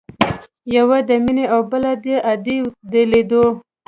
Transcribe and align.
يوه 0.75 0.97
د 1.09 1.11
مينې 1.23 1.45
او 1.53 1.61
بله 1.71 1.91
د 2.03 2.05
ادې 2.31 2.57
د 2.91 2.93
ليدو. 3.11 3.45